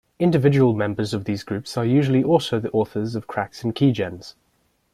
[0.17, 4.33] Individual members of these groups are usually also the authors of cracks and keygens.